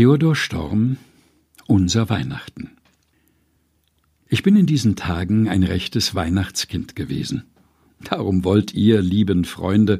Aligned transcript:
Theodor 0.00 0.34
Storm 0.34 0.96
Unser 1.66 2.08
Weihnachten 2.08 2.70
Ich 4.30 4.42
bin 4.42 4.56
in 4.56 4.64
diesen 4.64 4.96
Tagen 4.96 5.46
ein 5.46 5.62
rechtes 5.62 6.14
Weihnachtskind 6.14 6.96
gewesen. 6.96 7.44
Darum 8.04 8.42
wollt 8.42 8.72
ihr, 8.72 9.02
lieben 9.02 9.44
Freunde, 9.44 9.98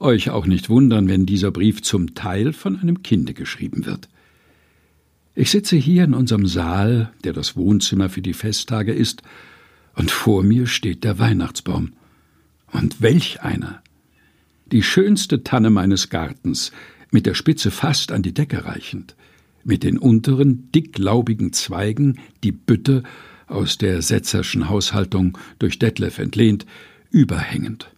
euch 0.00 0.30
auch 0.30 0.46
nicht 0.46 0.70
wundern, 0.70 1.06
wenn 1.06 1.26
dieser 1.26 1.50
Brief 1.50 1.82
zum 1.82 2.14
Teil 2.14 2.54
von 2.54 2.80
einem 2.80 3.02
Kinde 3.02 3.34
geschrieben 3.34 3.84
wird. 3.84 4.08
Ich 5.34 5.50
sitze 5.50 5.76
hier 5.76 6.04
in 6.04 6.14
unserem 6.14 6.46
Saal, 6.46 7.12
der 7.22 7.34
das 7.34 7.54
Wohnzimmer 7.54 8.08
für 8.08 8.22
die 8.22 8.32
Festtage 8.32 8.94
ist, 8.94 9.20
und 9.94 10.10
vor 10.10 10.42
mir 10.42 10.66
steht 10.66 11.04
der 11.04 11.18
Weihnachtsbaum. 11.18 11.92
Und 12.72 13.02
welch 13.02 13.42
einer! 13.42 13.82
Die 14.64 14.82
schönste 14.82 15.44
Tanne 15.44 15.68
meines 15.68 16.08
Gartens, 16.08 16.72
mit 17.10 17.26
der 17.26 17.34
Spitze 17.34 17.70
fast 17.70 18.12
an 18.12 18.22
die 18.22 18.32
Decke 18.32 18.64
reichend, 18.64 19.14
mit 19.64 19.84
den 19.84 19.98
unteren, 19.98 20.70
dicklaubigen 20.72 21.52
Zweigen 21.52 22.18
die 22.42 22.52
Bütte, 22.52 23.02
aus 23.46 23.76
der 23.76 24.00
Setzerschen 24.00 24.68
Haushaltung 24.70 25.36
durch 25.58 25.78
Detlef 25.78 26.18
entlehnt, 26.18 26.64
überhängend. 27.10 27.90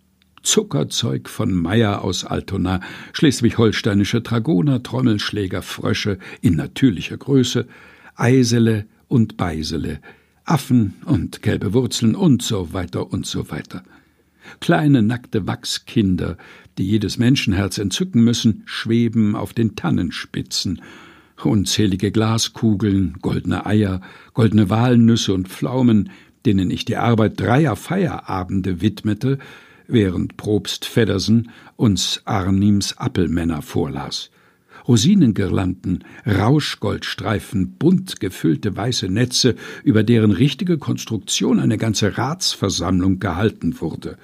Zuckerzeug 0.43 1.29
von 1.29 1.55
Meyer 1.55 2.03
aus 2.03 2.25
Altona, 2.25 2.81
schleswig-holsteinische 3.13 4.21
Dragoner, 4.21 4.83
Trommelschläger, 4.83 5.63
Frösche 5.63 6.19
in 6.43 6.57
natürlicher 6.57 7.17
Größe, 7.17 7.67
Eisele 8.15 8.87
und 9.09 9.37
Beisele, 9.37 10.01
Affen 10.45 10.95
und 11.07 11.41
gelbe 11.41 11.73
Wurzeln 11.73 12.15
und 12.15 12.43
so 12.43 12.73
weiter 12.75 13.11
und 13.11 13.27
so 13.27 13.51
weiter. 13.51 13.83
Kleine 14.61 15.03
nackte 15.03 15.47
Wachskinder, 15.47 16.37
die 16.77 16.85
jedes 16.85 17.17
Menschenherz 17.17 17.79
entzücken 17.79 18.23
müssen, 18.23 18.63
schweben 18.67 19.37
auf 19.37 19.55
den 19.55 19.75
Tannenspitzen. 19.75 20.83
Unzählige 21.43 22.11
Glaskugeln, 22.11 23.17
goldene 23.21 23.67
Eier, 23.67 24.01
goldene 24.33 24.71
Walnüsse 24.71 25.35
und 25.35 25.49
Pflaumen, 25.49 26.11
denen 26.47 26.71
ich 26.71 26.85
die 26.85 26.97
Arbeit 26.97 27.41
dreier 27.41 27.77
Feierabende 27.77 28.81
widmete, 28.81 29.39
während 29.87 30.37
Probst 30.37 30.85
Feddersen 30.85 31.51
uns 31.77 32.23
Arnims 32.25 32.97
Appelmänner 32.97 33.63
vorlas. 33.63 34.31
Rosinengirlanden, 34.87 36.05
Rauschgoldstreifen, 36.27 37.77
bunt 37.79 38.21
gefüllte 38.21 38.77
weiße 38.77 39.09
Netze, 39.09 39.55
über 39.83 40.03
deren 40.03 40.31
richtige 40.31 40.77
Konstruktion 40.79 41.59
eine 41.59 41.79
ganze 41.79 42.19
Ratsversammlung 42.19 43.19
gehalten 43.19 43.81
wurde. 43.81 44.19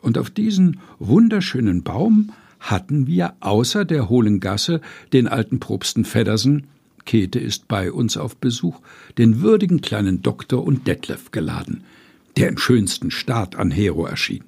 Und 0.00 0.18
auf 0.18 0.30
diesen 0.30 0.80
wunderschönen 0.98 1.82
Baum 1.82 2.32
hatten 2.60 3.06
wir 3.06 3.34
außer 3.40 3.84
der 3.84 4.08
hohlen 4.08 4.40
Gasse 4.40 4.80
den 5.12 5.28
alten 5.28 5.60
Propsten 5.60 6.04
Feddersen, 6.04 6.66
Käthe 7.04 7.38
ist 7.38 7.68
bei 7.68 7.90
uns 7.90 8.16
auf 8.16 8.36
Besuch, 8.36 8.80
den 9.16 9.40
würdigen 9.40 9.80
kleinen 9.80 10.22
Doktor 10.22 10.64
und 10.64 10.86
Detlef 10.86 11.30
geladen– 11.30 11.84
der 12.38 12.48
im 12.48 12.58
schönsten 12.58 13.10
Staat 13.10 13.56
an 13.56 13.70
Hero 13.70 14.06
erschien. 14.06 14.44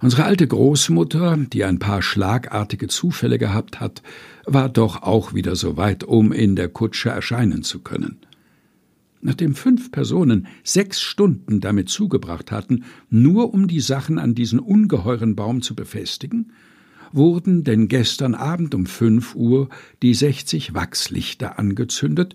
Unsere 0.00 0.24
alte 0.24 0.46
Großmutter, 0.46 1.36
die 1.36 1.64
ein 1.64 1.78
paar 1.78 2.02
schlagartige 2.02 2.88
Zufälle 2.88 3.38
gehabt 3.38 3.80
hat, 3.80 4.02
war 4.46 4.68
doch 4.68 5.02
auch 5.02 5.34
wieder 5.34 5.56
so 5.56 5.76
weit, 5.76 6.04
um 6.04 6.32
in 6.32 6.56
der 6.56 6.68
Kutsche 6.68 7.10
erscheinen 7.10 7.62
zu 7.62 7.80
können. 7.80 8.18
Nachdem 9.20 9.54
fünf 9.54 9.92
Personen 9.92 10.48
sechs 10.64 11.00
Stunden 11.00 11.60
damit 11.60 11.88
zugebracht 11.88 12.50
hatten, 12.50 12.84
nur 13.10 13.54
um 13.54 13.68
die 13.68 13.80
Sachen 13.80 14.18
an 14.18 14.34
diesen 14.34 14.58
ungeheuren 14.58 15.36
Baum 15.36 15.62
zu 15.62 15.76
befestigen, 15.76 16.52
wurden 17.12 17.64
denn 17.64 17.88
gestern 17.88 18.34
Abend 18.34 18.74
um 18.74 18.86
fünf 18.86 19.34
Uhr 19.34 19.68
die 20.02 20.14
sechzig 20.14 20.74
Wachslichter 20.74 21.58
angezündet, 21.58 22.34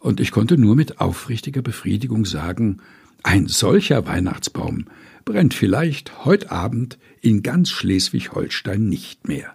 und 0.00 0.18
ich 0.18 0.30
konnte 0.30 0.56
nur 0.56 0.76
mit 0.76 1.00
aufrichtiger 1.00 1.60
Befriedigung 1.60 2.24
sagen, 2.24 2.78
ein 3.22 3.48
solcher 3.48 4.06
Weihnachtsbaum 4.06 4.86
brennt 5.26 5.52
vielleicht 5.52 6.24
heut 6.24 6.50
Abend 6.50 6.98
in 7.20 7.42
ganz 7.42 7.68
Schleswig-Holstein 7.68 8.88
nicht 8.88 9.28
mehr. 9.28 9.54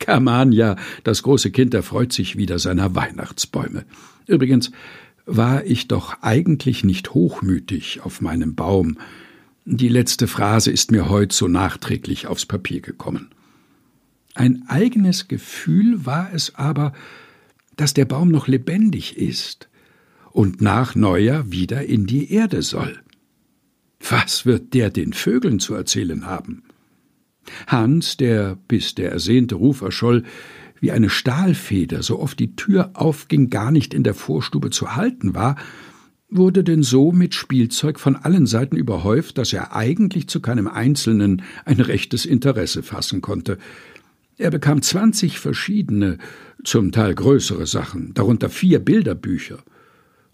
Germania, 0.00 0.74
das 1.04 1.22
große 1.22 1.52
Kind, 1.52 1.72
erfreut 1.72 2.12
sich 2.12 2.36
wieder 2.36 2.58
seiner 2.58 2.96
Weihnachtsbäume. 2.96 3.84
Übrigens 4.26 4.72
war 5.24 5.64
ich 5.64 5.86
doch 5.86 6.20
eigentlich 6.20 6.82
nicht 6.82 7.14
hochmütig 7.14 8.00
auf 8.02 8.20
meinem 8.20 8.56
Baum. 8.56 8.98
Die 9.66 9.88
letzte 9.88 10.26
Phrase 10.26 10.70
ist 10.70 10.90
mir 10.90 11.08
heut 11.08 11.32
so 11.32 11.48
nachträglich 11.48 12.26
aufs 12.26 12.44
Papier 12.44 12.82
gekommen. 12.82 13.30
Ein 14.34 14.64
eigenes 14.68 15.26
Gefühl 15.26 16.04
war 16.04 16.30
es 16.34 16.54
aber, 16.54 16.92
dass 17.76 17.94
der 17.94 18.04
Baum 18.04 18.28
noch 18.28 18.46
lebendig 18.46 19.16
ist, 19.16 19.68
und 20.32 20.60
nach 20.60 20.96
Neujahr 20.96 21.52
wieder 21.52 21.86
in 21.86 22.06
die 22.06 22.32
Erde 22.32 22.62
soll. 22.62 23.00
Was 24.00 24.44
wird 24.44 24.74
der 24.74 24.90
den 24.90 25.12
Vögeln 25.12 25.60
zu 25.60 25.74
erzählen 25.74 26.26
haben? 26.26 26.64
Hans, 27.68 28.16
der, 28.16 28.58
bis 28.68 28.94
der 28.94 29.12
ersehnte 29.12 29.54
Ruf 29.54 29.80
erscholl, 29.80 30.24
wie 30.80 30.90
eine 30.90 31.08
Stahlfeder, 31.08 32.02
so 32.02 32.18
oft 32.18 32.38
die 32.40 32.56
Tür 32.56 32.90
aufging, 32.94 33.48
gar 33.48 33.70
nicht 33.70 33.94
in 33.94 34.02
der 34.02 34.14
Vorstube 34.14 34.70
zu 34.70 34.96
halten 34.96 35.34
war, 35.34 35.56
wurde 36.36 36.64
denn 36.64 36.82
so 36.82 37.12
mit 37.12 37.34
Spielzeug 37.34 38.00
von 38.00 38.16
allen 38.16 38.46
Seiten 38.46 38.76
überhäuft, 38.76 39.38
dass 39.38 39.52
er 39.52 39.74
eigentlich 39.74 40.28
zu 40.28 40.40
keinem 40.40 40.66
Einzelnen 40.66 41.42
ein 41.64 41.80
rechtes 41.80 42.26
Interesse 42.26 42.82
fassen 42.82 43.20
konnte. 43.20 43.58
Er 44.36 44.50
bekam 44.50 44.82
zwanzig 44.82 45.38
verschiedene, 45.38 46.18
zum 46.64 46.90
Teil 46.90 47.14
größere 47.14 47.66
Sachen, 47.66 48.14
darunter 48.14 48.50
vier 48.50 48.80
Bilderbücher, 48.80 49.62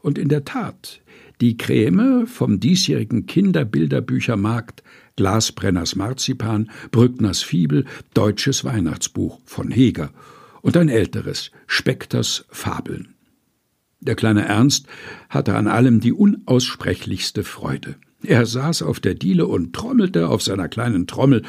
und 0.00 0.16
in 0.16 0.28
der 0.28 0.46
Tat, 0.46 1.02
die 1.42 1.58
Kräme 1.58 2.26
vom 2.26 2.60
diesjährigen 2.60 3.26
Kinderbilderbüchermarkt 3.26 4.82
Glasbrenners 5.16 5.96
Marzipan, 5.96 6.70
Brückners 6.90 7.42
Fibel, 7.42 7.84
Deutsches 8.14 8.64
Weihnachtsbuch 8.64 9.38
von 9.44 9.70
Heger 9.70 10.10
und 10.62 10.78
ein 10.78 10.88
älteres, 10.88 11.50
Spekters 11.66 12.46
Fabeln. 12.48 13.14
Der 14.00 14.14
kleine 14.14 14.46
Ernst 14.46 14.86
hatte 15.28 15.56
an 15.56 15.66
allem 15.66 16.00
die 16.00 16.12
unaussprechlichste 16.12 17.44
Freude. 17.44 17.96
Er 18.22 18.46
saß 18.46 18.82
auf 18.82 19.00
der 19.00 19.14
Diele 19.14 19.46
und 19.46 19.74
trommelte 19.74 20.28
auf 20.28 20.42
seiner 20.42 20.68
kleinen 20.68 21.06
Trommel, 21.06 21.42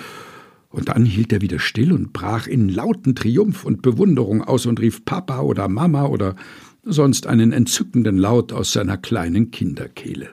und 0.69 0.87
dann 0.87 1.03
hielt 1.03 1.33
er 1.33 1.41
wieder 1.41 1.59
still 1.59 1.91
und 1.91 2.13
brach 2.13 2.47
in 2.47 2.69
lauten 2.69 3.13
Triumph 3.13 3.65
und 3.65 3.81
Bewunderung 3.81 4.41
aus 4.41 4.65
und 4.65 4.79
rief 4.79 5.03
Papa 5.03 5.41
oder 5.41 5.67
Mama 5.67 6.05
oder 6.05 6.37
sonst 6.83 7.27
einen 7.27 7.51
entzückenden 7.51 8.17
Laut 8.17 8.53
aus 8.53 8.71
seiner 8.71 8.97
kleinen 8.97 9.51
Kinderkehle. 9.51 10.29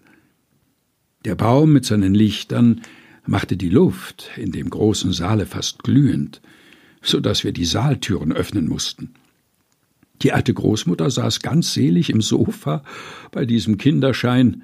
Der 1.25 1.35
Baum 1.35 1.73
mit 1.73 1.85
seinen 1.85 2.15
Lichtern 2.15 2.83
machte 3.27 3.57
die 3.57 3.69
Luft 3.69 4.31
in 4.37 4.53
dem 4.53 4.71
großen 4.71 5.13
Saale 5.13 5.45
fast 5.45 5.83
glühend, 5.83 6.41
so 7.03 7.19
dass 7.19 7.43
wir 7.43 7.53
die 7.53 7.65
Saaltüren 7.65 8.33
öffnen 8.33 8.69
mussten. 8.69 9.15
Die 10.23 10.33
alte 10.33 10.53
Großmutter 10.53 11.11
saß 11.11 11.41
ganz 11.41 11.75
selig 11.75 12.11
im 12.11 12.21
Sofa 12.21 12.83
bei 13.31 13.45
diesem 13.45 13.79
Kinderschein. 13.79 14.63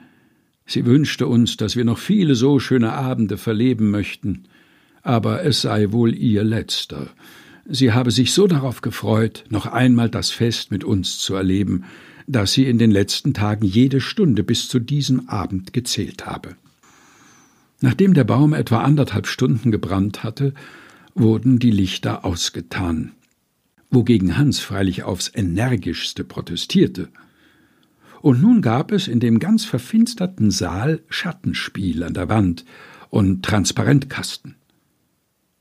Sie 0.66 0.86
wünschte 0.86 1.26
uns, 1.26 1.56
dass 1.56 1.76
wir 1.76 1.84
noch 1.84 1.98
viele 1.98 2.34
so 2.34 2.58
schöne 2.58 2.92
Abende 2.92 3.36
verleben 3.36 3.90
möchten, 3.90 4.44
aber 5.02 5.44
es 5.44 5.62
sei 5.62 5.92
wohl 5.92 6.14
ihr 6.14 6.42
letzter, 6.42 7.10
Sie 7.66 7.92
habe 7.92 8.10
sich 8.10 8.32
so 8.32 8.46
darauf 8.46 8.82
gefreut, 8.82 9.44
noch 9.48 9.66
einmal 9.66 10.10
das 10.10 10.30
Fest 10.30 10.70
mit 10.70 10.84
uns 10.84 11.18
zu 11.18 11.34
erleben, 11.34 11.84
dass 12.26 12.52
sie 12.52 12.66
in 12.66 12.78
den 12.78 12.90
letzten 12.90 13.32
Tagen 13.32 13.64
jede 13.64 14.00
Stunde 14.00 14.44
bis 14.44 14.68
zu 14.68 14.78
diesem 14.78 15.28
Abend 15.28 15.72
gezählt 15.72 16.26
habe. 16.26 16.56
Nachdem 17.80 18.14
der 18.14 18.24
Baum 18.24 18.52
etwa 18.52 18.82
anderthalb 18.82 19.26
Stunden 19.26 19.70
gebrannt 19.70 20.22
hatte, 20.22 20.52
wurden 21.14 21.58
die 21.58 21.70
Lichter 21.70 22.24
ausgetan, 22.24 23.12
wogegen 23.94 24.36
Hans 24.36 24.60
freilich 24.60 25.02
aufs 25.02 25.30
energischste 25.34 26.24
protestierte. 26.24 27.08
Und 28.22 28.40
nun 28.40 28.62
gab 28.62 28.92
es 28.92 29.06
in 29.06 29.20
dem 29.20 29.38
ganz 29.38 29.64
verfinsterten 29.64 30.50
Saal 30.50 31.02
Schattenspiel 31.08 32.02
an 32.02 32.14
der 32.14 32.28
Wand 32.28 32.64
und 33.10 33.44
Transparentkasten. 33.44 34.56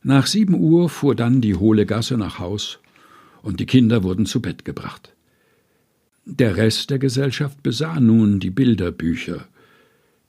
Nach 0.01 0.27
sieben 0.27 0.55
Uhr 0.55 0.89
fuhr 0.89 1.15
dann 1.15 1.41
die 1.41 1.55
hohle 1.55 1.85
Gasse 1.85 2.17
nach 2.17 2.39
Haus, 2.39 2.79
und 3.41 3.59
die 3.59 3.65
Kinder 3.65 4.03
wurden 4.03 4.25
zu 4.25 4.41
Bett 4.41 4.63
gebracht. 4.65 5.13
Der 6.25 6.55
Rest 6.55 6.89
der 6.89 6.99
Gesellschaft 6.99 7.61
besah 7.63 7.99
nun 7.99 8.39
die 8.39 8.49
Bilderbücher, 8.49 9.45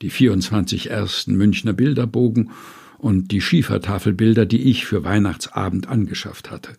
die 0.02 0.10
24 0.10 0.90
ersten 0.90 1.36
Münchner 1.36 1.72
Bilderbogen 1.72 2.50
und 2.98 3.30
die 3.30 3.40
Schiefertafelbilder, 3.40 4.44
die 4.44 4.62
ich 4.62 4.86
für 4.86 5.04
Weihnachtsabend 5.04 5.88
angeschafft 5.88 6.50
hatte. 6.50 6.72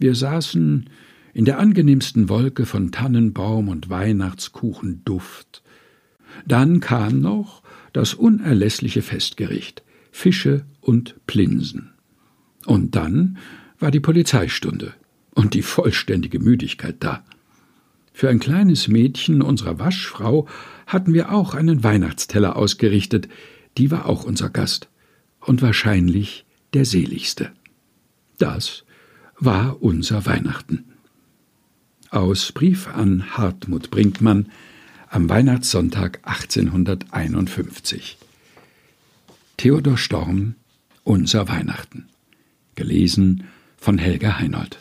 Wir 0.00 0.14
saßen 0.14 0.88
in 1.34 1.44
der 1.44 1.58
angenehmsten 1.58 2.28
Wolke 2.28 2.66
von 2.66 2.90
Tannenbaum 2.90 3.68
und 3.68 3.90
Weihnachtskuchenduft. 3.90 5.62
Dann 6.46 6.80
kam 6.80 7.20
noch 7.20 7.62
das 7.92 8.14
unerlässliche 8.14 9.02
Festgericht 9.02 9.84
Fische 10.10 10.64
und 10.80 11.14
Plinsen. 11.26 11.92
Und 12.66 12.96
dann 12.96 13.38
war 13.78 13.90
die 13.90 14.00
Polizeistunde, 14.00 14.94
und 15.34 15.54
die 15.54 15.62
vollständige 15.62 16.40
Müdigkeit 16.40 16.96
da. 17.00 17.24
Für 18.12 18.28
ein 18.28 18.40
kleines 18.40 18.88
Mädchen 18.88 19.40
unserer 19.42 19.78
Waschfrau 19.78 20.48
hatten 20.86 21.14
wir 21.14 21.32
auch 21.32 21.54
einen 21.54 21.84
Weihnachtsteller 21.84 22.56
ausgerichtet, 22.56 23.28
die 23.78 23.90
war 23.90 24.06
auch 24.06 24.24
unser 24.24 24.50
Gast 24.50 24.88
und 25.40 25.62
wahrscheinlich 25.62 26.44
der 26.74 26.84
seligste. 26.84 27.52
Das 28.38 28.84
war 29.40 29.82
unser 29.82 30.26
Weihnachten. 30.26 30.84
Aus 32.10 32.52
Brief 32.52 32.88
an 32.88 33.36
Hartmut 33.36 33.90
Brinkmann 33.90 34.50
am 35.08 35.28
Weihnachtssonntag 35.28 36.20
1851. 36.24 38.18
Theodor 39.56 39.96
Storm 39.96 40.56
Unser 41.04 41.48
Weihnachten. 41.48 42.08
Gelesen 42.74 43.44
von 43.78 43.96
Helga 43.96 44.38
Heinold. 44.38 44.80